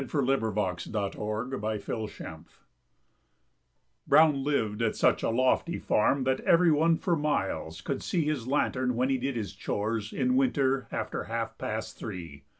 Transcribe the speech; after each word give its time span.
BROWN'S 0.01 0.85
DESCENT 0.85 1.15
OR 1.15 1.45
THE 1.45 1.59
WILLY 1.59 1.79
NILLY 1.87 2.07
SLIDE 2.09 2.45
Brown 4.07 4.43
lived 4.43 4.81
at 4.81 4.95
such 4.95 5.21
a 5.21 5.29
lofty 5.29 5.77
farm 5.77 6.23
That 6.23 6.39
everyone 6.39 6.97
for 6.97 7.15
miles 7.15 7.81
could 7.81 8.01
see 8.01 8.25
His 8.25 8.47
lantern 8.47 8.95
when 8.95 9.09
he 9.09 9.19
did 9.19 9.35
his 9.35 9.53
chores 9.53 10.11
In 10.11 10.35
winter 10.35 10.87
after 10.91 11.25
half 11.25 11.55
past 11.59 11.99
three. 11.99 12.45